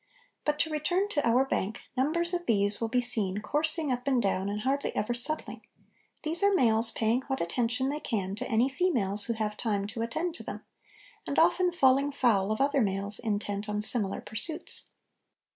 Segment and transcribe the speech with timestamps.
[0.45, 4.19] But to return to our bank, numbers of bees will be seen coursing up and
[4.19, 5.61] down and hardly ever settling;
[6.23, 10.01] these are males paying what attention they can to any females who have time to
[10.01, 10.63] attend to them,
[11.27, 14.85] and often falling foul of other males intent on similar pursuits.